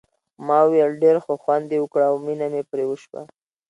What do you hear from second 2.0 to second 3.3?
او مینه مې پرې وشوه.